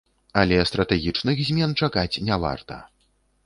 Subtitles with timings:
[0.43, 2.83] Але стратэгічных змен чакаць не варта.